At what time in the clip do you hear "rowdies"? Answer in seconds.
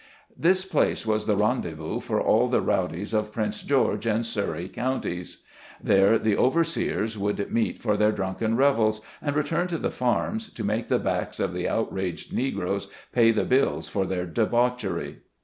2.59-3.13